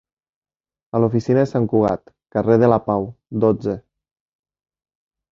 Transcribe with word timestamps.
A 0.99 1.01
l'oficina 1.01 1.39
de 1.41 1.49
Sant 1.49 1.67
Cugat, 1.73 2.09
carrer 2.35 2.57
de 2.63 2.69
la 2.73 2.79
Pau, 2.87 3.05
dotze. 3.43 3.75